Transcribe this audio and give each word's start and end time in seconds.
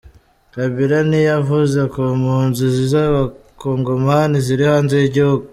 Kabila 0.53 0.97
ntiyavuze 1.09 1.79
ku 1.93 2.01
mpunzi 2.21 2.65
z’Abakongomani 2.91 4.35
ziri 4.45 4.63
hanze 4.71 4.95
y’igihugu. 5.01 5.45